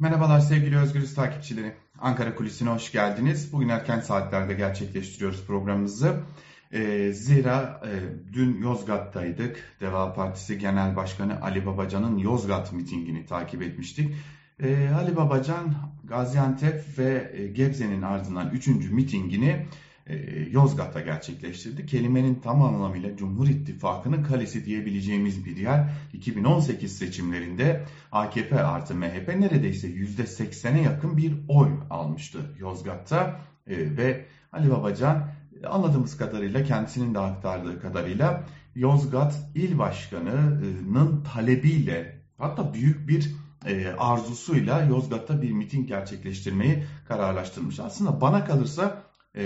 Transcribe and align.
Merhabalar 0.00 0.40
sevgili 0.40 0.78
Özgürüz 0.78 1.14
takipçileri. 1.14 1.74
Ankara 1.98 2.34
Kulisi'ne 2.34 2.70
hoş 2.70 2.92
geldiniz. 2.92 3.52
Bugün 3.52 3.68
erken 3.68 4.00
saatlerde 4.00 4.54
gerçekleştiriyoruz 4.54 5.46
programımızı. 5.46 6.20
E, 6.72 7.12
zira 7.12 7.80
e, 7.84 7.92
dün 8.32 8.62
Yozgat'taydık. 8.62 9.76
Deva 9.80 10.14
Partisi 10.14 10.58
Genel 10.58 10.96
Başkanı 10.96 11.42
Ali 11.42 11.66
Babacan'ın 11.66 12.18
Yozgat 12.18 12.72
mitingini 12.72 13.26
takip 13.26 13.62
etmiştik. 13.62 14.14
E, 14.62 14.88
Ali 14.88 15.16
Babacan 15.16 15.74
Gaziantep 16.04 16.98
ve 16.98 17.32
e, 17.34 17.46
Gebze'nin 17.46 18.02
ardından 18.02 18.50
3. 18.50 18.66
mitingini 18.66 19.66
Yozgat'ta 20.50 21.00
gerçekleştirdi. 21.00 21.86
Kelimenin 21.86 22.34
tam 22.34 22.62
anlamıyla 22.62 23.16
Cumhur 23.16 23.48
İttifakı'nın 23.48 24.22
kalesi 24.22 24.64
diyebileceğimiz 24.64 25.44
bir 25.44 25.56
yer. 25.56 25.90
2018 26.12 26.98
seçimlerinde 26.98 27.84
AKP 28.12 28.62
artı 28.62 28.94
MHP 28.94 29.28
neredeyse 29.28 29.88
%80'e 29.88 30.82
yakın 30.82 31.16
bir 31.16 31.34
oy 31.48 31.70
almıştı 31.90 32.38
Yozgat'ta. 32.58 33.40
E, 33.66 33.96
ve 33.96 34.24
Ali 34.52 34.70
Babacan 34.70 35.28
anladığımız 35.66 36.16
kadarıyla 36.16 36.64
kendisinin 36.64 37.14
de 37.14 37.18
aktardığı 37.18 37.80
kadarıyla 37.80 38.44
Yozgat 38.74 39.34
İl 39.54 39.78
Başkanı'nın 39.78 41.24
talebiyle 41.34 42.22
hatta 42.38 42.74
büyük 42.74 43.08
bir 43.08 43.34
e, 43.66 43.88
arzusuyla 43.98 44.82
Yozgat'ta 44.82 45.42
bir 45.42 45.52
miting 45.52 45.88
gerçekleştirmeyi 45.88 46.84
kararlaştırmış. 47.08 47.80
Aslında 47.80 48.20
bana 48.20 48.44
kalırsa 48.44 49.02
e, 49.34 49.44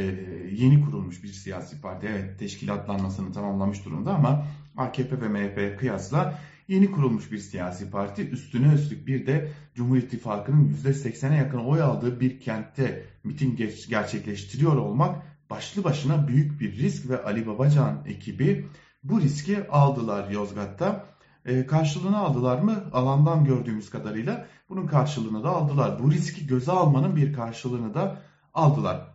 yeni 0.53 0.85
kurulmuş 0.85 1.23
bir 1.23 1.29
siyasi 1.29 1.81
parti. 1.81 2.07
Evet 2.07 2.39
teşkilatlanmasını 2.39 3.33
tamamlamış 3.33 3.85
durumda 3.85 4.15
ama 4.15 4.47
AKP 4.77 5.21
ve 5.21 5.29
MHP 5.29 5.79
kıyasla 5.79 6.39
yeni 6.69 6.91
kurulmuş 6.91 7.33
bir 7.33 7.39
siyasi 7.39 7.91
parti. 7.91 8.29
Üstüne 8.29 8.75
üstlük 8.75 9.07
bir 9.07 9.27
de 9.27 9.53
Cumhur 9.75 9.97
İttifakı'nın 9.97 10.77
%80'e 10.85 11.37
yakın 11.37 11.59
oy 11.59 11.83
aldığı 11.83 12.21
bir 12.21 12.41
kentte 12.41 13.05
miting 13.25 13.59
gerçekleştiriyor 13.89 14.77
olmak 14.77 15.23
başlı 15.51 15.85
başına 15.85 16.29
büyük 16.29 16.61
bir 16.61 16.79
risk 16.79 17.11
ve 17.11 17.23
Ali 17.23 17.47
Babacan 17.47 18.03
ekibi 18.07 18.67
bu 19.03 19.21
riski 19.21 19.69
aldılar 19.69 20.31
Yozgat'ta. 20.31 21.07
E, 21.45 21.67
karşılığını 21.67 22.19
aldılar 22.19 22.59
mı? 22.59 22.85
Alandan 22.93 23.45
gördüğümüz 23.45 23.91
kadarıyla 23.91 24.47
bunun 24.69 24.87
karşılığını 24.87 25.45
da 25.45 25.51
aldılar. 25.51 26.03
Bu 26.03 26.13
riski 26.13 26.47
göze 26.47 26.73
almanın 26.73 27.17
bir 27.17 27.33
karşılığını 27.33 27.95
da 27.95 28.23
aldılar. 28.55 29.12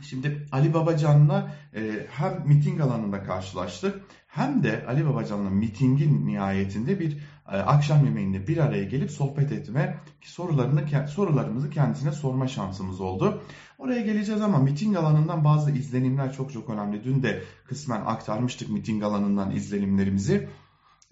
Şimdi 0.00 0.46
Ali 0.52 0.74
Babacan'la 0.74 1.52
e, 1.74 2.06
hem 2.10 2.42
miting 2.46 2.80
alanında 2.80 3.22
karşılaştık 3.22 4.00
hem 4.26 4.62
de 4.62 4.84
Ali 4.88 5.06
Babacan'la 5.06 5.50
mitingin 5.50 6.26
nihayetinde 6.26 7.00
bir 7.00 7.16
e, 7.52 7.56
akşam 7.56 8.04
yemeğinde 8.04 8.48
bir 8.48 8.58
araya 8.58 8.84
gelip 8.84 9.10
sohbet 9.10 9.52
etme, 9.52 9.98
sorularını 10.22 11.08
sorularımızı 11.08 11.70
kendisine 11.70 12.12
sorma 12.12 12.48
şansımız 12.48 13.00
oldu. 13.00 13.42
Oraya 13.78 14.00
geleceğiz 14.00 14.40
ama 14.40 14.58
miting 14.58 14.96
alanından 14.96 15.44
bazı 15.44 15.70
izlenimler 15.70 16.32
çok 16.32 16.52
çok 16.52 16.70
önemli. 16.70 17.04
Dün 17.04 17.22
de 17.22 17.42
kısmen 17.66 18.00
aktarmıştık 18.00 18.70
miting 18.70 19.02
alanından 19.02 19.50
izlenimlerimizi. 19.50 20.48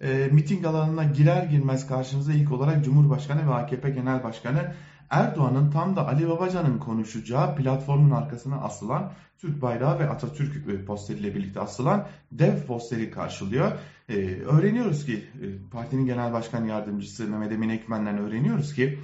E, 0.01 0.29
miting 0.33 0.67
alanına 0.67 1.05
girer 1.05 1.45
girmez 1.45 1.87
karşımıza 1.87 2.33
ilk 2.33 2.53
olarak 2.53 2.85
Cumhurbaşkanı 2.85 3.49
ve 3.49 3.55
AKP 3.55 3.91
Genel 3.91 4.25
Başkanı 4.25 4.75
Erdoğan'ın 5.13 5.71
tam 5.71 5.97
da 5.97 6.09
Ali 6.09 6.29
Babacan'ın 6.29 6.79
konuşacağı 6.79 7.57
platformun 7.57 8.11
arkasına 8.11 8.57
asılan 8.57 9.13
Türk 9.39 9.63
bayrağı 9.63 9.99
ve 9.99 10.09
Atatürk 10.09 10.69
e, 10.69 10.85
posteriyle 10.85 11.35
birlikte 11.35 11.61
asılan 11.61 12.09
dev 12.33 12.67
posteri 12.67 13.11
karşılıyor. 13.11 13.73
Ee, 14.09 14.15
öğreniyoruz 14.35 15.07
ki 15.07 15.25
e, 15.43 15.47
partinin 15.71 16.07
genel 16.07 16.33
başkan 16.33 16.65
yardımcısı 16.65 17.29
Mehmet 17.29 17.53
Emin 17.53 17.69
Ekmen'den 17.69 18.19
öğreniyoruz 18.19 18.75
ki 18.75 18.99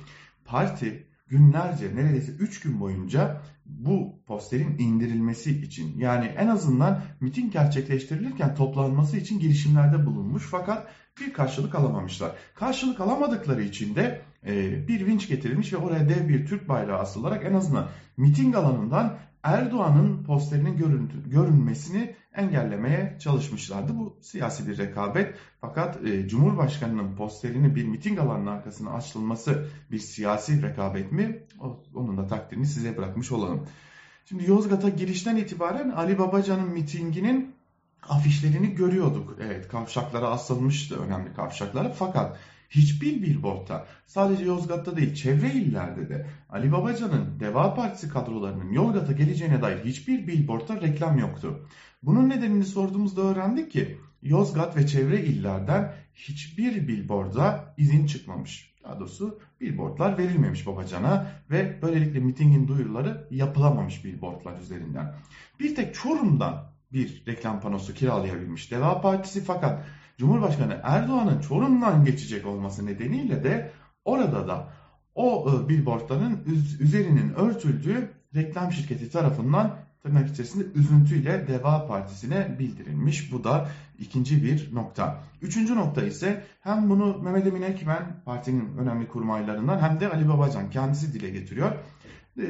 parti 0.44 1.06
günlerce 1.26 1.96
neredeyse 1.96 2.32
3 2.32 2.60
gün 2.60 2.80
boyunca 2.80 3.40
bu 3.66 4.22
posterin 4.26 4.78
indirilmesi 4.78 5.62
için 5.62 5.98
yani 5.98 6.26
en 6.26 6.48
azından 6.48 7.02
miting 7.20 7.52
gerçekleştirilirken 7.52 8.54
toplanması 8.54 9.16
için 9.16 9.40
girişimlerde 9.40 10.06
bulunmuş 10.06 10.42
fakat 10.50 10.86
bir 11.20 11.32
karşılık 11.32 11.74
alamamışlar. 11.74 12.32
Karşılık 12.54 13.00
alamadıkları 13.00 13.62
için 13.62 13.94
de 13.94 14.22
bir 14.88 15.06
vinç 15.06 15.28
getirilmiş 15.28 15.72
ve 15.72 15.76
oraya 15.76 16.08
dev 16.08 16.28
bir 16.28 16.46
Türk 16.46 16.68
bayrağı 16.68 16.98
asılarak 16.98 17.44
en 17.44 17.54
azından 17.54 17.88
miting 18.16 18.56
alanından 18.56 19.18
Erdoğan'ın 19.42 20.24
posterinin 20.24 20.76
görünmesini 21.26 22.14
engellemeye 22.34 23.16
çalışmışlardı. 23.20 23.98
Bu 23.98 24.16
siyasi 24.20 24.68
bir 24.68 24.78
rekabet. 24.78 25.34
Fakat 25.60 26.06
e, 26.06 26.28
Cumhurbaşkanı'nın 26.28 27.16
posterinin 27.16 27.74
bir 27.74 27.84
miting 27.84 28.18
alanının 28.18 28.46
arkasına 28.46 28.90
açılması 28.90 29.68
bir 29.90 29.98
siyasi 29.98 30.62
rekabet 30.62 31.12
mi? 31.12 31.42
Onun 31.94 32.16
da 32.16 32.26
takdirini 32.26 32.66
size 32.66 32.96
bırakmış 32.96 33.32
olalım. 33.32 33.66
Şimdi 34.24 34.50
Yozgat'a 34.50 34.88
girişten 34.88 35.36
itibaren 35.36 35.90
Ali 35.90 36.18
Babacan'ın 36.18 36.68
mitinginin 36.68 37.54
afişlerini 38.08 38.74
görüyorduk. 38.74 39.36
Evet 39.40 39.68
kavşaklara 39.68 40.28
asılmıştı 40.28 41.00
önemli 41.00 41.34
kavşaklara 41.34 41.88
fakat 41.88 42.38
hiçbir 42.68 43.22
billboardta 43.22 43.86
sadece 44.06 44.44
Yozgat'ta 44.44 44.96
değil 44.96 45.14
çevre 45.14 45.52
illerde 45.52 46.08
de 46.08 46.26
Ali 46.48 46.72
Babacan'ın 46.72 47.40
Deva 47.40 47.74
Partisi 47.74 48.08
kadrolarının 48.08 48.72
Yozgat'a 48.72 49.12
geleceğine 49.12 49.62
dair 49.62 49.84
hiçbir 49.84 50.26
billboardta 50.26 50.80
reklam 50.80 51.18
yoktu. 51.18 51.66
Bunun 52.02 52.28
nedenini 52.28 52.64
sorduğumuzda 52.64 53.22
öğrendik 53.22 53.70
ki 53.70 53.98
Yozgat 54.22 54.76
ve 54.76 54.86
çevre 54.86 55.24
illerden 55.24 55.94
hiçbir 56.14 56.88
billboarda 56.88 57.74
izin 57.76 58.06
çıkmamış. 58.06 58.74
Daha 58.84 59.00
doğrusu 59.00 59.40
billboardlar 59.60 60.18
verilmemiş 60.18 60.66
Babacan'a 60.66 61.26
ve 61.50 61.82
böylelikle 61.82 62.20
mitingin 62.20 62.68
duyuruları 62.68 63.28
yapılamamış 63.30 64.04
billboardlar 64.04 64.60
üzerinden. 64.60 65.14
Bir 65.60 65.74
tek 65.74 65.94
Çorum'dan 65.94 66.70
bir 66.92 67.22
reklam 67.26 67.60
panosu 67.60 67.94
kiralayabilmiş 67.94 68.70
Deva 68.70 69.00
Partisi 69.00 69.44
fakat 69.44 69.84
Cumhurbaşkanı 70.18 70.80
Erdoğan'ın 70.82 71.40
Çorum'dan 71.40 72.04
geçecek 72.04 72.46
olması 72.46 72.86
nedeniyle 72.86 73.44
de 73.44 73.70
orada 74.04 74.48
da 74.48 74.68
o 75.14 75.50
e, 75.50 75.68
billboardların 75.68 76.44
üzerinin 76.80 77.34
örtüldüğü 77.34 78.10
reklam 78.34 78.72
şirketi 78.72 79.10
tarafından 79.10 79.76
tırnak 80.02 80.30
içerisinde 80.30 80.64
üzüntüyle 80.74 81.48
Deva 81.48 81.86
Partisi'ne 81.86 82.58
bildirilmiş. 82.58 83.32
Bu 83.32 83.44
da 83.44 83.68
ikinci 83.98 84.44
bir 84.44 84.74
nokta. 84.74 85.22
Üçüncü 85.42 85.76
nokta 85.76 86.02
ise 86.02 86.44
hem 86.60 86.90
bunu 86.90 87.22
Mehmet 87.22 87.46
Emin 87.46 87.62
Ekmen 87.62 88.22
partinin 88.24 88.76
önemli 88.76 89.08
kurmaylarından 89.08 89.78
hem 89.78 90.00
de 90.00 90.10
Ali 90.10 90.28
Babacan 90.28 90.70
kendisi 90.70 91.12
dile 91.12 91.30
getiriyor. 91.30 91.72
E, 92.38 92.46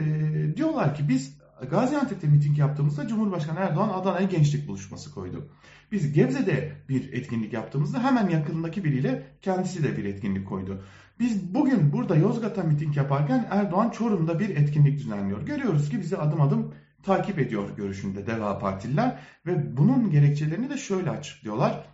diyorlar 0.57 0.95
ki 0.95 1.09
biz 1.09 1.39
Gaziantep'te 1.67 2.27
miting 2.27 2.59
yaptığımızda 2.59 3.09
Cumhurbaşkanı 3.09 3.59
Erdoğan 3.59 3.89
Adana'ya 3.89 4.27
gençlik 4.27 4.69
buluşması 4.69 5.15
koydu. 5.15 5.49
Biz 5.93 6.13
Gebze'de 6.13 6.73
bir 6.89 7.13
etkinlik 7.13 7.53
yaptığımızda 7.53 8.05
hemen 8.05 8.29
yakınındaki 8.29 8.85
biriyle 8.85 9.27
kendisi 9.43 9.83
de 9.83 9.97
bir 9.97 10.05
etkinlik 10.05 10.49
koydu. 10.49 10.85
Biz 11.21 11.55
bugün 11.55 11.93
burada 11.93 12.17
Yozgat'a 12.17 12.63
miting 12.63 12.97
yaparken 12.97 13.47
Erdoğan 13.51 13.91
Çorum'da 13.91 14.39
bir 14.39 14.49
etkinlik 14.49 14.99
düzenliyor. 14.99 15.43
Görüyoruz 15.43 15.91
ki 15.91 16.01
bizi 16.01 16.17
adım 16.17 16.41
adım 16.41 16.75
takip 17.03 17.39
ediyor 17.39 17.77
görüşünde 17.77 18.27
Deva 18.27 18.59
Partililer 18.59 19.19
ve 19.47 19.77
bunun 19.77 20.11
gerekçelerini 20.11 20.71
de 20.71 20.77
şöyle 20.77 21.11
açıklıyorlar. 21.11 21.85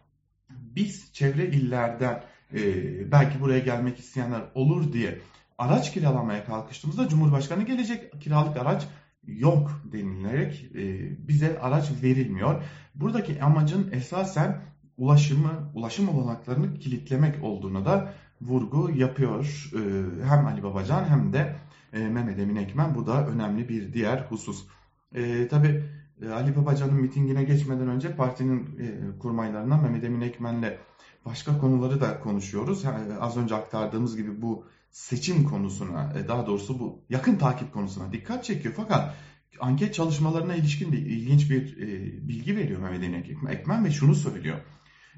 Biz 0.50 1.12
çevre 1.12 1.47
illerden 1.47 2.22
e, 2.54 3.12
belki 3.12 3.41
buraya 3.41 3.58
gelmek 3.58 3.98
isteyenler 3.98 4.42
olur 4.54 4.92
diye 4.92 5.19
araç 5.58 5.92
kiralamaya 5.92 6.44
kalkıştığımızda 6.44 7.08
Cumhurbaşkanı 7.08 7.62
gelecek 7.62 8.20
kiralık 8.20 8.56
araç 8.56 8.86
yok 9.26 9.70
denilerek 9.92 10.70
e, 10.74 11.10
bize 11.28 11.58
araç 11.60 11.90
verilmiyor. 12.02 12.62
Buradaki 12.94 13.42
amacın 13.42 13.90
esasen 13.92 14.60
ulaşımı, 14.96 15.70
ulaşım 15.74 16.08
olanaklarını 16.08 16.78
kilitlemek 16.78 17.44
olduğunu 17.44 17.84
da 17.84 18.12
vurgu 18.40 18.90
yapıyor. 18.96 19.70
E, 19.74 19.80
hem 20.28 20.46
Ali 20.46 20.62
Babacan 20.62 21.04
hem 21.04 21.32
de 21.32 21.56
e, 21.92 21.98
Mehmet 21.98 22.38
Emin 22.38 22.56
Ekmen 22.56 22.94
bu 22.94 23.06
da 23.06 23.26
önemli 23.26 23.68
bir 23.68 23.92
diğer 23.92 24.18
husus. 24.18 24.66
E, 25.15 25.48
Tabi 25.48 25.84
Ali 26.32 26.56
Babacan'ın 26.56 26.94
mitingine 26.94 27.44
geçmeden 27.44 27.88
önce 27.88 28.16
partinin 28.16 28.78
kurmaylarından 29.18 29.82
Mehmet 29.82 30.04
Emin 30.04 30.20
Ekmen'le 30.20 30.77
başka 31.24 31.59
konuları 31.59 32.00
da 32.00 32.20
konuşuyoruz. 32.20 32.84
Az 33.20 33.36
önce 33.36 33.54
aktardığımız 33.54 34.16
gibi 34.16 34.42
bu 34.42 34.65
seçim 34.94 35.44
konusuna, 35.44 36.12
e, 36.18 36.28
daha 36.28 36.46
doğrusu 36.46 36.78
bu 36.78 37.04
yakın 37.08 37.36
takip 37.36 37.72
konusuna 37.72 38.12
dikkat 38.12 38.44
çekiyor. 38.44 38.74
Fakat 38.76 39.14
anket 39.60 39.94
çalışmalarına 39.94 40.54
ilişkin 40.54 40.92
bir 40.92 40.98
ilginç 40.98 41.50
bir 41.50 41.76
e, 41.76 41.88
bilgi 42.28 42.56
veriyor 42.56 42.80
Mehmet 42.80 43.30
Ekmen 43.50 43.84
ve 43.84 43.91
şunu 43.91 44.14
söylüyor. 44.14 44.58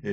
E, 0.04 0.10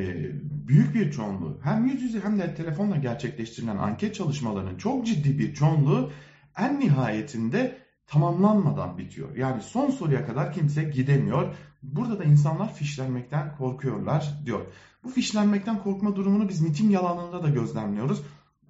büyük 0.68 0.96
bir 0.96 1.12
çoğunluğu 1.12 1.60
hem 1.64 1.86
yüz 1.86 2.02
yüze 2.02 2.20
hem 2.20 2.40
de 2.40 2.56
telefonla 2.56 2.98
gerçekleştirilen 2.98 3.78
anket 3.78 4.16
çalışmalarının 4.16 4.78
çok 4.78 5.06
ciddi 5.06 5.40
bir 5.40 5.54
çoğunluğu 5.54 6.12
en 6.58 6.80
nihayetinde 6.80 7.78
tamamlanmadan 8.08 8.98
bitiyor. 8.98 9.36
Yani 9.36 9.62
son 9.62 9.90
soruya 9.90 10.26
kadar 10.26 10.54
kimse 10.54 10.84
gidemiyor. 10.84 11.56
Burada 11.84 12.20
da 12.20 12.24
insanlar 12.24 12.74
fişlenmekten 12.74 13.56
korkuyorlar 13.58 14.34
diyor. 14.46 14.66
Bu 15.04 15.10
fişlenmekten 15.10 15.84
korkma 15.84 16.16
durumunu 16.16 16.50
biz 16.50 16.62
miting 16.62 16.94
yalanında 16.94 17.44
da 17.44 17.50
gözlemliyoruz. 17.50 18.24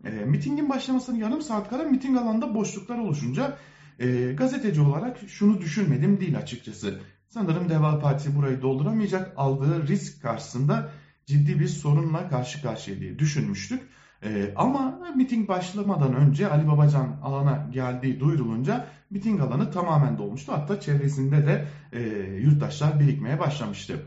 E, 0.03 0.09
mitingin 0.09 0.69
başlamasının 0.69 1.17
yarım 1.17 1.41
saat 1.41 1.69
kala 1.69 1.83
miting 1.83 2.17
alanında 2.17 2.55
boşluklar 2.55 2.97
oluşunca 2.97 3.57
e, 3.99 4.33
gazeteci 4.33 4.81
olarak 4.81 5.17
şunu 5.27 5.61
düşünmedim 5.61 6.19
değil 6.19 6.37
açıkçası. 6.37 6.99
Sanırım 7.27 7.69
Deva 7.69 7.99
Partisi 7.99 8.35
burayı 8.35 8.61
dolduramayacak 8.61 9.33
aldığı 9.37 9.87
risk 9.87 10.21
karşısında 10.21 10.91
ciddi 11.25 11.59
bir 11.59 11.67
sorunla 11.67 12.29
karşı 12.29 12.61
karşıya 12.61 12.99
diye 12.99 13.19
düşünmüştük. 13.19 13.81
Ee, 14.23 14.53
ama 14.55 14.99
miting 15.15 15.49
başlamadan 15.49 16.15
önce 16.15 16.49
Ali 16.49 16.67
Babacan 16.67 17.19
alana 17.23 17.67
geldiği 17.71 18.19
duyurulunca 18.19 18.87
miting 19.09 19.41
alanı 19.41 19.71
tamamen 19.71 20.17
dolmuştu. 20.17 20.53
Hatta 20.53 20.79
çevresinde 20.79 21.45
de 21.47 21.67
e, 21.93 22.01
yurttaşlar 22.41 22.99
birikmeye 22.99 23.39
başlamıştı. 23.39 24.05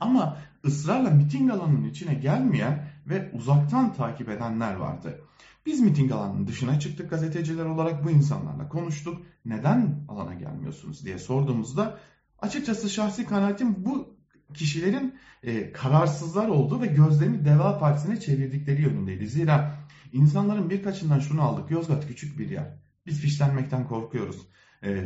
Ama 0.00 0.36
ısrarla 0.64 1.10
miting 1.10 1.50
alanının 1.50 1.84
içine 1.84 2.14
gelmeyen 2.14 2.88
ve 3.06 3.30
uzaktan 3.32 3.94
takip 3.94 4.28
edenler 4.28 4.74
vardı. 4.74 5.20
Biz 5.66 5.80
miting 5.80 6.12
alanının 6.12 6.46
dışına 6.46 6.80
çıktık 6.80 7.10
gazeteciler 7.10 7.64
olarak 7.64 8.04
bu 8.04 8.10
insanlarla 8.10 8.68
konuştuk. 8.68 9.22
Neden 9.44 10.04
alana 10.08 10.34
gelmiyorsunuz 10.34 11.04
diye 11.04 11.18
sorduğumuzda 11.18 11.98
açıkçası 12.38 12.90
şahsi 12.90 13.26
kanaatim 13.26 13.84
bu 13.84 14.16
kişilerin 14.54 15.14
e, 15.42 15.72
kararsızlar 15.72 16.48
olduğu 16.48 16.82
ve 16.82 16.86
gözlerini 16.86 17.44
Deva 17.44 17.78
Partisi'ne 17.78 18.20
çevirdikleri 18.20 18.82
yönündeydi. 18.82 19.26
Zira 19.26 19.74
insanların 20.12 20.70
birkaçından 20.70 21.18
şunu 21.18 21.42
aldık. 21.42 21.70
Yozgat 21.70 22.06
küçük 22.06 22.38
bir 22.38 22.50
yer. 22.50 22.76
Biz 23.06 23.20
fişlenmekten 23.20 23.88
korkuyoruz. 23.88 24.46
E, 24.82 25.04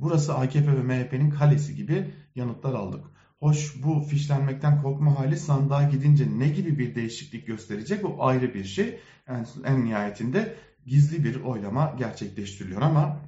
burası 0.00 0.34
AKP 0.34 0.72
ve 0.76 0.82
MHP'nin 0.82 1.30
kalesi 1.30 1.76
gibi 1.76 2.14
yanıtlar 2.34 2.74
aldık. 2.74 3.04
Hoş 3.40 3.82
bu 3.82 4.00
fişlenmekten 4.00 4.82
korkma 4.82 5.18
hali 5.18 5.36
sandığa 5.36 5.82
gidince 5.82 6.26
ne 6.38 6.48
gibi 6.48 6.78
bir 6.78 6.94
değişiklik 6.94 7.46
gösterecek 7.46 8.04
o 8.04 8.24
ayrı 8.26 8.54
bir 8.54 8.64
şey. 8.64 9.00
Yani 9.28 9.46
en 9.64 9.84
nihayetinde 9.84 10.56
gizli 10.86 11.24
bir 11.24 11.40
oylama 11.40 11.94
gerçekleştiriliyor 11.98 12.82
ama 12.82 13.20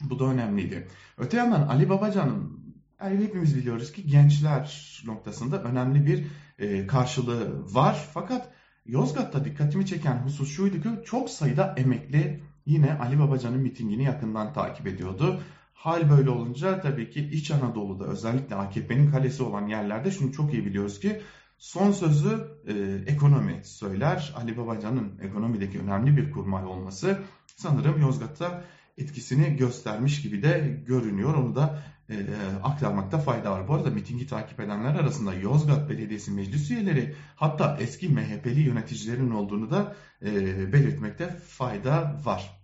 bu 0.00 0.18
da 0.18 0.24
önemliydi. 0.24 0.88
Öte 1.18 1.36
yandan 1.36 1.68
Ali 1.68 1.88
Babacan'ın 1.88 2.60
yani 3.00 3.24
hepimiz 3.24 3.56
biliyoruz 3.56 3.92
ki 3.92 4.06
gençler 4.06 5.02
noktasında 5.06 5.62
önemli 5.62 6.06
bir 6.06 6.26
e, 6.58 6.86
karşılığı 6.86 7.74
var. 7.74 8.08
Fakat 8.14 8.48
Yozgat'ta 8.86 9.44
dikkatimi 9.44 9.86
çeken 9.86 10.16
husus 10.16 10.56
şuydu 10.56 10.82
ki 10.82 10.88
çok 11.04 11.30
sayıda 11.30 11.74
emekli 11.76 12.42
yine 12.66 12.98
Ali 12.98 13.18
Babacan'ın 13.18 13.60
mitingini 13.60 14.04
yakından 14.04 14.52
takip 14.52 14.86
ediyordu. 14.86 15.40
Hal 15.80 16.10
böyle 16.10 16.30
olunca 16.30 16.80
tabii 16.80 17.10
ki 17.10 17.28
İç 17.32 17.50
Anadolu'da 17.50 18.04
özellikle 18.04 18.54
AKP'nin 18.54 19.10
kalesi 19.10 19.42
olan 19.42 19.66
yerlerde 19.66 20.10
şunu 20.10 20.32
çok 20.32 20.54
iyi 20.54 20.66
biliyoruz 20.66 21.00
ki 21.00 21.20
son 21.58 21.92
sözü 21.92 22.48
e, 22.66 22.72
ekonomi 23.12 23.60
söyler. 23.64 24.34
Ali 24.36 24.56
Babacan'ın 24.56 25.18
ekonomideki 25.22 25.78
önemli 25.78 26.16
bir 26.16 26.30
kurmay 26.32 26.64
olması 26.64 27.18
sanırım 27.56 28.00
Yozgat'ta 28.00 28.64
etkisini 28.98 29.56
göstermiş 29.56 30.22
gibi 30.22 30.42
de 30.42 30.82
görünüyor. 30.86 31.34
Onu 31.34 31.54
da 31.54 31.82
e, 32.10 32.14
aktarmakta 32.62 33.18
fayda 33.18 33.50
var. 33.52 33.68
Bu 33.68 33.74
arada 33.74 33.90
mitingi 33.90 34.26
takip 34.26 34.60
edenler 34.60 34.94
arasında 34.94 35.34
Yozgat 35.34 35.90
Belediyesi 35.90 36.30
meclis 36.30 36.70
üyeleri 36.70 37.14
hatta 37.36 37.76
eski 37.80 38.08
MHP'li 38.08 38.60
yöneticilerin 38.60 39.30
olduğunu 39.30 39.70
da 39.70 39.96
e, 40.22 40.32
belirtmekte 40.72 41.36
fayda 41.46 42.20
var. 42.24 42.59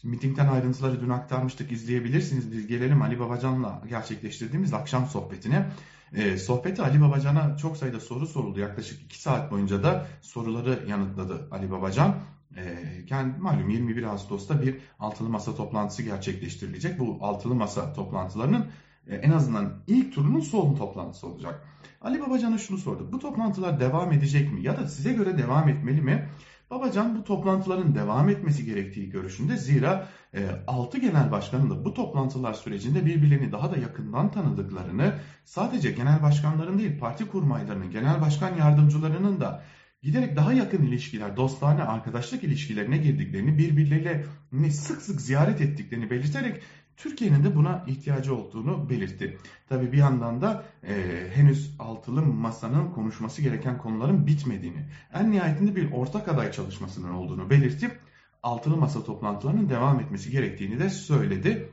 Şimdi 0.00 0.14
mitingden 0.14 0.48
ayrıntıları 0.48 1.00
dün 1.00 1.08
aktarmıştık 1.08 1.72
izleyebilirsiniz. 1.72 2.52
Biz 2.52 2.66
gelelim 2.66 3.02
Ali 3.02 3.20
Babacan'la 3.20 3.82
gerçekleştirdiğimiz 3.88 4.74
akşam 4.74 5.06
sohbetine. 5.06 5.66
E, 6.12 6.38
sohbeti 6.38 6.82
Ali 6.82 7.00
Babacan'a 7.00 7.56
çok 7.56 7.76
sayıda 7.76 8.00
soru 8.00 8.26
soruldu. 8.26 8.60
Yaklaşık 8.60 9.02
2 9.02 9.20
saat 9.20 9.50
boyunca 9.50 9.82
da 9.82 10.06
soruları 10.22 10.84
yanıtladı 10.88 11.48
Ali 11.50 11.70
Babacan. 11.70 12.16
E, 12.56 13.04
kendi 13.06 13.38
malum 13.38 13.70
21 13.70 14.02
Ağustos'ta 14.02 14.62
bir 14.62 14.76
altılı 14.98 15.28
masa 15.28 15.54
toplantısı 15.54 16.02
gerçekleştirilecek. 16.02 16.98
Bu 16.98 17.18
altılı 17.20 17.54
masa 17.54 17.92
toplantılarının 17.92 18.66
e, 19.06 19.16
en 19.16 19.30
azından 19.30 19.82
ilk 19.86 20.14
turunun 20.14 20.40
son 20.40 20.76
toplantısı 20.76 21.26
olacak. 21.26 21.66
Ali 22.00 22.20
Babacan'a 22.20 22.58
şunu 22.58 22.78
sordu. 22.78 23.08
Bu 23.12 23.18
toplantılar 23.18 23.80
devam 23.80 24.12
edecek 24.12 24.52
mi? 24.52 24.62
Ya 24.62 24.76
da 24.76 24.88
size 24.88 25.12
göre 25.12 25.38
devam 25.38 25.68
etmeli 25.68 26.00
mi? 26.00 26.28
Babacan 26.70 27.16
bu 27.16 27.24
toplantıların 27.24 27.94
devam 27.94 28.28
etmesi 28.28 28.64
gerektiği 28.64 29.10
görüşünde 29.10 29.56
zira 29.56 30.08
e, 30.34 30.48
6 30.66 30.98
genel 30.98 31.30
başkanın 31.30 31.70
da 31.70 31.84
bu 31.84 31.94
toplantılar 31.94 32.54
sürecinde 32.54 33.06
birbirlerini 33.06 33.52
daha 33.52 33.72
da 33.72 33.76
yakından 33.76 34.30
tanıdıklarını 34.30 35.14
sadece 35.44 35.90
genel 35.90 36.22
başkanların 36.22 36.78
değil 36.78 36.98
parti 36.98 37.26
kurmaylarının, 37.26 37.90
genel 37.90 38.20
başkan 38.20 38.56
yardımcılarının 38.56 39.40
da 39.40 39.62
giderek 40.02 40.36
daha 40.36 40.52
yakın 40.52 40.82
ilişkiler, 40.82 41.36
dostane, 41.36 41.82
arkadaşlık 41.82 42.44
ilişkilerine 42.44 42.96
girdiklerini, 42.96 43.58
birbirleriyle 43.58 44.24
sık 44.70 45.02
sık 45.02 45.20
ziyaret 45.20 45.60
ettiklerini 45.60 46.10
belirterek 46.10 46.62
Türkiye'nin 46.96 47.44
de 47.44 47.56
buna 47.56 47.84
ihtiyacı 47.86 48.34
olduğunu 48.34 48.90
belirtti. 48.90 49.38
Tabii 49.68 49.92
bir 49.92 49.98
yandan 49.98 50.40
da 50.40 50.64
e, 50.82 51.26
henüz 51.34 51.76
altılı 51.78 52.22
masanın 52.22 52.90
konuşması 52.90 53.42
gereken 53.42 53.78
konuların 53.78 54.26
bitmediğini, 54.26 54.88
en 55.14 55.30
nihayetinde 55.30 55.76
bir 55.76 55.92
ortak 55.92 56.28
aday 56.28 56.52
çalışmasının 56.52 57.10
olduğunu 57.10 57.50
belirtip 57.50 58.00
altılı 58.42 58.76
masa 58.76 59.04
toplantılarının 59.04 59.68
devam 59.68 60.00
etmesi 60.00 60.30
gerektiğini 60.30 60.78
de 60.78 60.90
söyledi. 60.90 61.72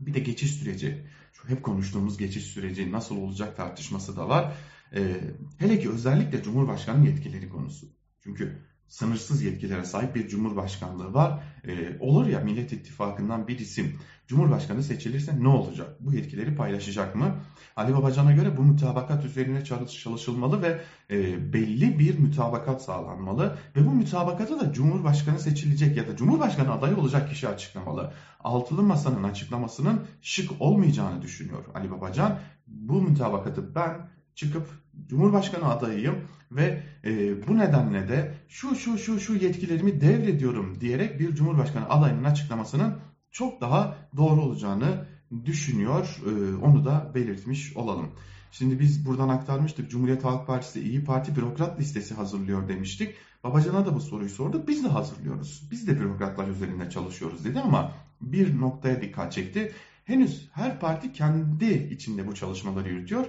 Bir 0.00 0.14
de 0.14 0.20
geçiş 0.20 0.50
süreci, 0.50 1.06
şu 1.32 1.48
hep 1.48 1.62
konuştuğumuz 1.62 2.18
geçiş 2.18 2.44
süreci 2.44 2.92
nasıl 2.92 3.16
olacak 3.16 3.56
tartışması 3.56 4.16
da 4.16 4.28
var. 4.28 4.52
E, 4.94 5.20
hele 5.58 5.78
ki 5.78 5.90
özellikle 5.90 6.42
Cumhurbaşkanı 6.42 7.06
yetkileri 7.06 7.48
konusu. 7.48 7.86
Çünkü 8.20 8.58
sınırsız 8.88 9.42
yetkilere 9.42 9.84
sahip 9.84 10.14
bir 10.14 10.28
cumhurbaşkanlığı 10.28 11.14
var. 11.14 11.42
E, 11.64 11.98
olur 12.00 12.26
ya 12.26 12.40
Millet 12.40 12.72
İttifakı'ndan 12.72 13.48
bir 13.48 13.58
isim 13.58 13.98
cumhurbaşkanı 14.26 14.82
seçilirse 14.82 15.42
ne 15.42 15.48
olacak? 15.48 15.96
Bu 16.00 16.14
yetkileri 16.14 16.56
paylaşacak 16.56 17.14
mı? 17.14 17.34
Ali 17.76 17.94
Babacan'a 17.94 18.32
göre 18.32 18.56
bu 18.56 18.62
mütabakat 18.62 19.24
üzerine 19.24 19.64
çalışılmalı 19.64 20.62
ve 20.62 20.80
e, 21.10 21.52
belli 21.52 21.98
bir 21.98 22.18
mütabakat 22.18 22.82
sağlanmalı. 22.82 23.56
Ve 23.76 23.86
bu 23.86 23.90
mütabakata 23.90 24.60
da 24.60 24.72
cumhurbaşkanı 24.72 25.38
seçilecek 25.38 25.96
ya 25.96 26.08
da 26.08 26.16
cumhurbaşkanı 26.16 26.72
adayı 26.72 26.96
olacak 26.96 27.28
kişi 27.30 27.48
açıklamalı. 27.48 28.12
Altılı 28.40 28.82
Masa'nın 28.82 29.22
açıklamasının 29.22 30.06
şık 30.22 30.50
olmayacağını 30.60 31.22
düşünüyor 31.22 31.64
Ali 31.74 31.90
Babacan. 31.90 32.38
Bu 32.66 33.02
mütabakatı 33.02 33.74
ben 33.74 34.08
çıkıp 34.34 34.68
Cumhurbaşkanı 35.08 35.68
adayıyım 35.68 36.14
ve 36.52 36.82
e, 37.04 37.46
bu 37.48 37.58
nedenle 37.58 38.08
de 38.08 38.34
şu 38.48 38.74
şu 38.74 38.98
şu 38.98 39.20
şu 39.20 39.34
yetkilerimi 39.34 40.00
devrediyorum 40.00 40.80
diyerek 40.80 41.20
bir 41.20 41.34
Cumhurbaşkanı 41.34 41.88
adayının 41.88 42.24
açıklamasının 42.24 42.98
çok 43.30 43.60
daha 43.60 43.96
doğru 44.16 44.40
olacağını 44.40 45.06
düşünüyor. 45.44 46.20
E, 46.26 46.56
onu 46.56 46.84
da 46.84 47.12
belirtmiş 47.14 47.76
olalım. 47.76 48.10
Şimdi 48.52 48.80
biz 48.80 49.06
buradan 49.06 49.28
aktarmıştık. 49.28 49.90
Cumhuriyet 49.90 50.24
Halk 50.24 50.46
Partisi 50.46 50.80
İyi 50.80 51.04
Parti 51.04 51.36
bürokrat 51.36 51.80
listesi 51.80 52.14
hazırlıyor 52.14 52.68
demiştik. 52.68 53.14
Babacan'a 53.44 53.86
da 53.86 53.94
bu 53.94 54.00
soruyu 54.00 54.30
sorduk. 54.30 54.68
Biz 54.68 54.84
de 54.84 54.88
hazırlıyoruz. 54.88 55.68
Biz 55.70 55.88
de 55.88 56.00
bürokratlar 56.00 56.48
üzerinde 56.48 56.90
çalışıyoruz 56.90 57.44
dedi 57.44 57.60
ama 57.60 57.92
bir 58.20 58.60
noktaya 58.60 59.02
dikkat 59.02 59.32
çekti. 59.32 59.72
Henüz 60.04 60.48
her 60.52 60.80
parti 60.80 61.12
kendi 61.12 61.88
içinde 61.92 62.26
bu 62.26 62.34
çalışmaları 62.34 62.88
yürütüyor 62.88 63.26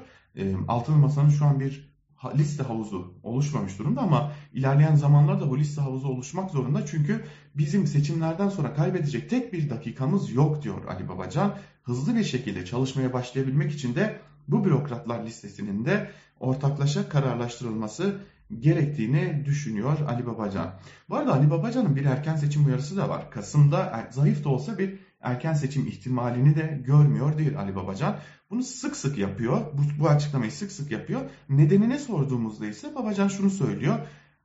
Altılı 0.68 0.96
Masa'nın 0.96 1.30
şu 1.30 1.46
an 1.46 1.60
bir 1.60 1.94
liste 2.36 2.64
havuzu 2.64 3.14
oluşmamış 3.24 3.80
durumda 3.80 4.02
ama 4.02 4.32
ilerleyen 4.54 4.96
zamanlarda 4.96 5.50
bu 5.50 5.58
liste 5.58 5.82
havuzu 5.82 6.08
oluşmak 6.08 6.52
zorunda. 6.52 6.86
Çünkü 6.86 7.26
bizim 7.56 7.88
seçimlerden 7.88 8.50
sonra 8.50 8.74
kaybedecek 8.74 9.30
tek 9.30 9.54
bir 9.54 9.70
dakikamız 9.70 10.32
yok 10.32 10.64
diyor 10.64 10.86
Ali 10.86 11.10
Babacan. 11.10 11.56
Hızlı 11.84 12.16
bir 12.16 12.24
şekilde 12.24 12.66
çalışmaya 12.66 13.14
başlayabilmek 13.14 13.72
için 13.72 13.96
de 13.96 14.20
bu 14.48 14.66
bürokratlar 14.66 15.26
listesinin 15.26 15.86
de 15.86 16.12
ortaklaşa 16.40 17.10
kararlaştırılması 17.10 18.20
gerektiğini 18.60 19.46
düşünüyor 19.46 19.98
Ali 20.08 20.28
Babacan. 20.28 20.74
Bu 21.10 21.16
arada 21.16 21.34
Ali 21.34 21.52
Babacan'ın 21.52 21.96
bir 21.96 22.06
erken 22.06 22.36
seçim 22.36 22.66
uyarısı 22.66 22.98
da 22.98 23.10
var. 23.10 23.32
Kasım'da 23.32 24.08
zayıf 24.12 24.44
da 24.44 24.50
olsa 24.50 24.78
bir 24.78 25.00
erken 25.24 25.54
seçim 25.54 25.88
ihtimalini 25.88 26.56
de 26.56 26.82
görmüyor 26.86 27.38
değil 27.38 27.60
Ali 27.60 27.76
Babacan. 27.76 28.18
Bunu 28.50 28.64
sık 28.64 28.96
sık 28.96 29.18
yapıyor. 29.18 29.62
Bu, 29.74 30.04
bu 30.04 30.10
açıklamayı 30.10 30.52
sık 30.52 30.72
sık 30.72 30.92
yapıyor. 30.92 31.22
Nedenine 31.50 32.00
sorduğumuzda 32.00 32.66
ise 32.68 32.96
Babacan 32.96 33.28
şunu 33.28 33.50
söylüyor. 33.50 34.00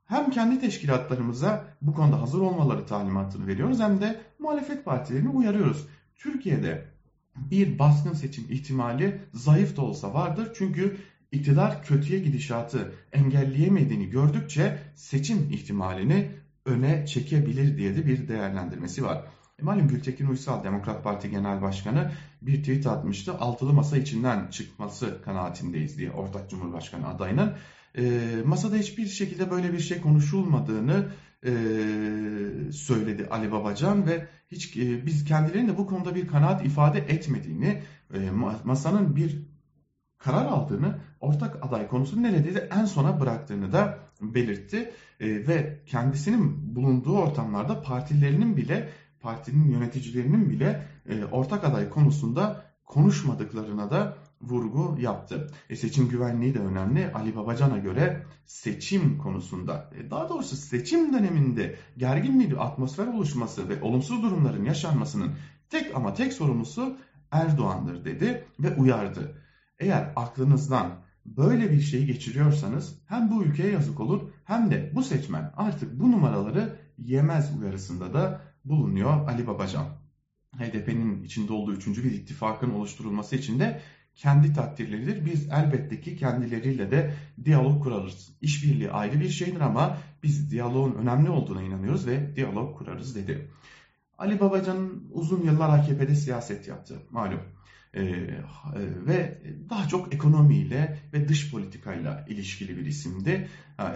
Hem 0.05 0.29
kendi 0.29 0.59
teşkilatlarımıza 0.59 1.67
bu 1.81 1.93
konuda 1.93 2.21
hazır 2.21 2.39
olmaları 2.39 2.85
talimatını 2.85 3.47
veriyoruz 3.47 3.79
hem 3.79 4.01
de 4.01 4.21
muhalefet 4.39 4.85
partilerini 4.85 5.29
uyarıyoruz. 5.29 5.87
Türkiye'de 6.15 6.85
bir 7.35 7.79
baskın 7.79 8.13
seçim 8.13 8.45
ihtimali 8.49 9.21
zayıf 9.33 9.77
da 9.77 9.81
olsa 9.81 10.13
vardır. 10.13 10.51
Çünkü 10.55 10.97
iktidar 11.31 11.83
kötüye 11.83 12.19
gidişatı 12.19 12.93
engelleyemediğini 13.11 14.09
gördükçe 14.09 14.79
seçim 14.95 15.49
ihtimalini 15.51 16.31
öne 16.65 17.05
çekebilir 17.05 17.77
diye 17.77 17.95
de 17.95 18.07
bir 18.07 18.27
değerlendirmesi 18.27 19.03
var. 19.03 19.25
E, 19.59 19.65
malum 19.65 19.87
Gültekin 19.87 20.27
Uysal 20.27 20.63
Demokrat 20.63 21.03
Parti 21.03 21.29
Genel 21.29 21.61
Başkanı 21.61 22.11
bir 22.41 22.59
tweet 22.59 22.87
atmıştı. 22.87 23.33
Altılı 23.33 23.73
masa 23.73 23.97
içinden 23.97 24.47
çıkması 24.47 25.21
kanaatindeyiz 25.21 25.97
diye 25.97 26.11
ortak 26.11 26.49
Cumhurbaşkanı 26.49 27.07
adayının. 27.07 27.53
E, 27.97 28.03
masada 28.45 28.75
hiçbir 28.75 29.07
şekilde 29.07 29.51
böyle 29.51 29.73
bir 29.73 29.79
şey 29.79 30.01
konuşulmadığını 30.01 31.07
e, 31.45 31.51
söyledi 32.71 33.27
Ali 33.31 33.51
Babacan 33.51 34.07
ve 34.07 34.27
hiç 34.51 34.77
e, 34.77 35.05
biz 35.05 35.25
kendilerinin 35.25 35.67
de 35.67 35.77
bu 35.77 35.87
konuda 35.87 36.15
bir 36.15 36.27
kanaat 36.27 36.65
ifade 36.65 36.99
etmediğini, 36.99 37.81
e, 38.13 38.19
masanın 38.63 39.15
bir 39.15 39.49
karar 40.17 40.45
aldığını, 40.45 40.99
ortak 41.19 41.65
aday 41.65 41.87
konusunu 41.87 42.23
neredeyse 42.23 42.69
en 42.79 42.85
sona 42.85 43.19
bıraktığını 43.19 43.71
da 43.71 43.99
belirtti. 44.21 44.91
E, 45.19 45.47
ve 45.47 45.79
kendisinin 45.85 46.75
bulunduğu 46.75 47.17
ortamlarda 47.17 47.81
partilerinin 47.81 48.57
bile, 48.57 48.89
partinin 49.21 49.71
yöneticilerinin 49.71 50.49
bile 50.49 50.87
e, 51.09 51.25
ortak 51.25 51.63
aday 51.63 51.89
konusunda 51.89 52.65
konuşmadıklarına 52.85 53.91
da 53.91 54.17
vurgu 54.41 54.97
yaptı. 54.99 55.51
E, 55.69 55.75
seçim 55.75 56.09
güvenliği 56.09 56.53
de 56.53 56.59
önemli. 56.59 57.11
Ali 57.13 57.35
Babacan'a 57.35 57.77
göre 57.77 58.25
seçim 58.45 59.17
konusunda, 59.17 59.89
e, 59.97 60.11
daha 60.11 60.29
doğrusu 60.29 60.55
seçim 60.55 61.13
döneminde 61.13 61.75
gergin 61.97 62.39
bir 62.39 62.65
atmosfer 62.65 63.07
oluşması 63.07 63.69
ve 63.69 63.81
olumsuz 63.81 64.23
durumların 64.23 64.63
yaşanmasının 64.63 65.31
tek 65.69 65.95
ama 65.95 66.13
tek 66.13 66.33
sorumlusu 66.33 66.97
Erdoğan'dır 67.31 68.05
dedi 68.05 68.45
ve 68.59 68.75
uyardı. 68.75 69.41
Eğer 69.79 70.13
aklınızdan 70.15 70.91
böyle 71.25 71.71
bir 71.71 71.81
şeyi 71.81 72.05
geçiriyorsanız 72.05 73.01
hem 73.05 73.31
bu 73.31 73.43
ülkeye 73.43 73.71
yazık 73.71 73.99
olur 73.99 74.21
hem 74.45 74.71
de 74.71 74.91
bu 74.95 75.03
seçmen 75.03 75.51
artık 75.57 75.99
bu 75.99 76.11
numaraları 76.11 76.79
yemez 76.97 77.59
uyarısında 77.59 78.13
da 78.13 78.41
bulunuyor 78.65 79.27
Ali 79.27 79.47
Babacan. 79.47 79.85
HDP'nin 80.57 81.23
içinde 81.23 81.53
olduğu 81.53 81.73
üçüncü 81.73 82.03
bir 82.03 82.11
ittifakın 82.11 82.69
oluşturulması 82.69 83.35
için 83.35 83.59
de 83.59 83.81
kendi 84.15 84.53
takdirleridir. 84.53 85.25
Biz 85.25 85.49
elbette 85.51 86.01
ki 86.01 86.17
kendileriyle 86.17 86.91
de 86.91 87.13
diyalog 87.45 87.83
kurarız. 87.83 88.31
İşbirliği 88.41 88.91
ayrı 88.91 89.19
bir 89.19 89.29
şeydir 89.29 89.59
ama 89.59 89.97
biz 90.23 90.51
diyaloğun 90.51 90.93
önemli 90.93 91.29
olduğuna 91.29 91.61
inanıyoruz 91.61 92.07
ve 92.07 92.35
diyalog 92.35 92.77
kurarız 92.77 93.15
dedi. 93.15 93.49
Ali 94.17 94.39
Babacan 94.39 95.03
uzun 95.11 95.43
yıllar 95.43 95.79
AKP'de 95.79 96.15
siyaset 96.15 96.67
yaptı 96.67 96.99
malum. 97.11 97.39
Ee, 97.93 98.01
e, 98.01 98.41
ve 99.07 99.41
daha 99.69 99.87
çok 99.87 100.13
ekonomiyle 100.13 100.99
ve 101.13 101.27
dış 101.27 101.51
politikayla 101.51 102.25
ilişkili 102.29 102.77
bir 102.77 102.85
isimdi. 102.85 103.47
E, 103.79 103.87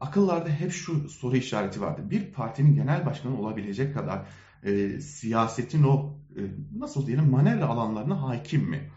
akıllarda 0.00 0.48
hep 0.48 0.72
şu 0.72 1.08
soru 1.08 1.36
işareti 1.36 1.80
vardı. 1.80 2.02
Bir 2.10 2.32
partinin 2.32 2.74
genel 2.74 3.06
başkanı 3.06 3.40
olabilecek 3.40 3.94
kadar 3.94 4.26
e, 4.64 5.00
siyasetin 5.00 5.82
o 5.82 6.14
e, 6.36 6.40
nasıl 6.78 7.06
diyelim 7.06 7.30
manevra 7.30 7.66
alanlarına 7.66 8.22
hakim 8.22 8.62
mi? 8.62 8.90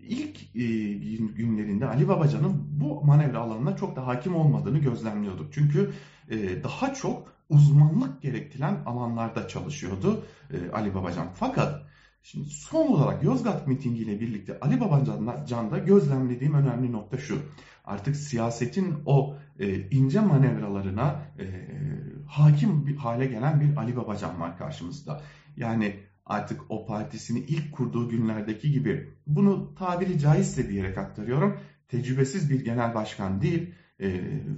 İlk 0.00 0.42
e, 0.56 0.64
günlerinde 1.16 1.86
Ali 1.86 2.08
Babacan'ın 2.08 2.80
bu 2.80 3.04
manevra 3.04 3.38
alanına 3.38 3.76
çok 3.76 3.96
da 3.96 4.06
hakim 4.06 4.36
olmadığını 4.36 4.78
gözlemliyorduk. 4.78 5.52
Çünkü 5.52 5.92
e, 6.30 6.64
daha 6.64 6.94
çok 6.94 7.32
uzmanlık 7.48 8.22
gerektiren 8.22 8.82
alanlarda 8.86 9.48
çalışıyordu 9.48 10.24
e, 10.50 10.70
Ali 10.70 10.94
Babacan. 10.94 11.28
Fakat 11.34 11.86
şimdi 12.26 12.50
son 12.50 12.86
olarak 12.86 13.24
Yozgat 13.24 13.66
mitingiyle 13.66 14.20
birlikte 14.20 14.60
Ali 14.60 14.80
Babacan'da 14.80 15.78
gözlemlediğim 15.78 16.54
önemli 16.54 16.92
nokta 16.92 17.18
şu. 17.18 17.38
Artık 17.84 18.16
siyasetin 18.16 18.94
o 19.06 19.36
e, 19.58 19.90
ince 19.90 20.20
manevralarına 20.20 21.22
e, 21.38 21.46
hakim 22.26 22.86
bir 22.86 22.96
hale 22.96 23.26
gelen 23.26 23.60
bir 23.60 23.76
Ali 23.76 23.96
Babacan 23.96 24.40
var 24.40 24.58
karşımızda. 24.58 25.22
Yani 25.56 25.96
artık 26.26 26.60
o 26.68 26.86
partisini 26.86 27.38
ilk 27.38 27.72
kurduğu 27.72 28.08
günlerdeki 28.08 28.70
gibi 28.70 29.14
bunu 29.26 29.74
tabiri 29.74 30.18
caizse 30.18 30.68
diyerek 30.68 30.98
aktarıyorum. 30.98 31.60
Tecrübesiz 31.88 32.50
bir 32.50 32.64
genel 32.64 32.94
başkan 32.94 33.40
değil 33.40 33.74
e, 34.00 34.08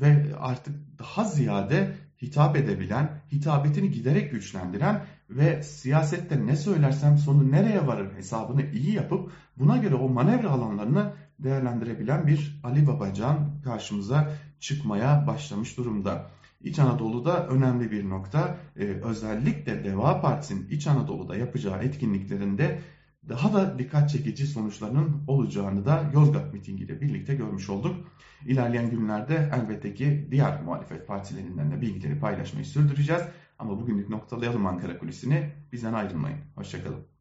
ve 0.01 0.27
artık 0.39 0.99
daha 0.99 1.25
ziyade 1.25 1.95
hitap 2.23 2.57
edebilen, 2.57 3.21
hitabetini 3.33 3.91
giderek 3.91 4.31
güçlendiren 4.31 5.05
ve 5.31 5.63
siyasette 5.63 6.47
ne 6.47 6.57
söylersem 6.57 7.19
sonu 7.19 7.51
nereye 7.51 7.87
varır 7.87 8.17
hesabını 8.17 8.63
iyi 8.73 8.95
yapıp 8.95 9.33
buna 9.57 9.77
göre 9.77 9.95
o 9.95 10.09
manevra 10.09 10.51
alanlarını 10.51 11.13
değerlendirebilen 11.39 12.27
bir 12.27 12.61
Ali 12.65 12.87
Babacan 12.87 13.61
karşımıza 13.65 14.31
çıkmaya 14.61 15.27
başlamış 15.27 15.77
durumda. 15.77 16.31
İç 16.61 16.79
Anadolu'da 16.79 17.47
önemli 17.47 17.91
bir 17.91 18.09
nokta. 18.09 18.57
Ee, 18.77 18.85
özellikle 18.85 19.85
Deva 19.85 20.21
Partisi'nin 20.21 20.69
İç 20.69 20.87
Anadolu'da 20.87 21.37
yapacağı 21.37 21.83
etkinliklerinde 21.83 22.81
daha 23.29 23.53
da 23.53 23.79
dikkat 23.79 24.11
çekici 24.11 24.47
sonuçlarının 24.47 25.23
olacağını 25.27 25.85
da 25.85 26.11
Yozgat 26.15 26.55
mitingiyle 26.55 27.01
birlikte 27.01 27.35
görmüş 27.35 27.71
olduk. 27.71 27.97
İlerleyen 28.47 28.91
günlerde 28.91 29.51
elbette 29.55 29.95
ki 29.95 30.29
diğer 30.31 30.63
muhalefet 30.63 31.07
partilerinden 31.07 31.71
de 31.71 31.81
bilgileri 31.81 32.21
paylaşmayı 32.21 32.65
sürdüreceğiz. 32.65 33.23
Ama 33.59 33.81
bugünlük 33.81 34.09
noktalayalım 34.09 34.67
Ankara 34.67 34.99
Kulisi'ni. 34.99 35.55
Bizden 35.73 35.93
ayrılmayın. 35.93 36.39
Hoşçakalın. 36.55 37.18